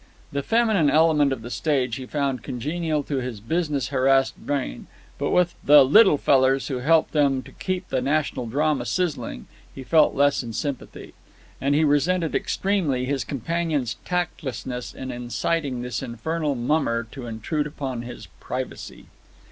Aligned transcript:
The 0.31 0.41
feminine 0.41 0.89
element 0.89 1.31
of 1.31 1.43
the 1.43 1.51
stage 1.51 1.97
he 1.97 2.07
found 2.07 2.41
congenial 2.41 3.03
to 3.03 3.17
his 3.17 3.39
business 3.39 3.89
harassed 3.89 4.35
brain, 4.35 4.87
but 5.19 5.29
with 5.29 5.53
the 5.63 5.83
"little 5.85 6.17
fellers" 6.17 6.69
who 6.69 6.79
helped 6.79 7.11
them 7.11 7.43
to 7.43 7.51
keep 7.51 7.87
the 7.89 8.01
national 8.01 8.47
drama 8.47 8.85
sizzling 8.87 9.45
he 9.75 9.83
felt 9.83 10.15
less 10.15 10.41
in 10.41 10.53
sympathy; 10.53 11.13
and 11.61 11.75
he 11.75 11.83
resented 11.83 12.33
extremely 12.33 13.05
his 13.05 13.23
companion's 13.23 13.97
tactlessness 14.03 14.91
in 14.95 15.11
inciting 15.11 15.83
this 15.83 16.01
infernal 16.01 16.55
mummer 16.55 17.03
to 17.11 17.27
intrude 17.27 17.67
upon 17.67 18.01
his 18.01 18.25
privacy. 18.39 19.05